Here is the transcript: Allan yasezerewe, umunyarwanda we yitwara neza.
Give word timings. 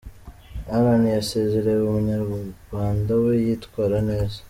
Allan 0.75 1.03
yasezerewe, 1.17 1.81
umunyarwanda 1.85 3.11
we 3.23 3.31
yitwara 3.45 3.97
neza. 4.09 4.37